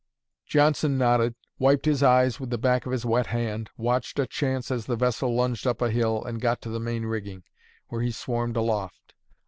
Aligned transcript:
Johnson 0.47 0.97
nodded, 0.97 1.35
wiped 1.59 1.85
his 1.85 2.01
eyes 2.01 2.39
with 2.39 2.49
the 2.49 2.57
back 2.57 2.87
of 2.87 2.91
his 2.91 3.05
wet 3.05 3.27
hand, 3.27 3.69
watched 3.77 4.17
a 4.17 4.25
chance 4.25 4.71
as 4.71 4.87
the 4.87 4.95
vessel 4.95 5.35
lunged 5.35 5.67
up 5.67 5.79
hill, 5.81 6.23
and 6.23 6.41
got 6.41 6.59
to 6.63 6.69
the 6.69 6.79
main 6.79 7.05
rigging, 7.05 7.43
where 7.89 8.01
he 8.01 8.11
swarmed 8.11 8.57
aloft. 8.57 9.13